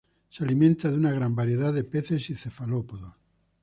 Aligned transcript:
Se 0.31 0.43
alimenta 0.43 0.89
de 0.89 0.97
una 0.97 1.11
gran 1.11 1.35
variedad 1.35 1.71
de 1.71 1.83
peces 1.83 2.27
y 2.31 2.35
cefalópodos. 2.35 3.13